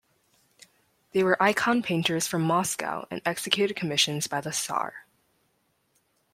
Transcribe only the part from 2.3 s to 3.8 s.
Moscow and executed